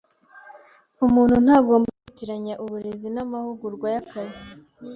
Umuntu 1.05 1.35
ntagomba 1.45 1.89
kwitiranya 1.97 2.53
uburezi 2.63 3.07
namahugurwa 3.11 3.87
yakazi. 3.95 4.43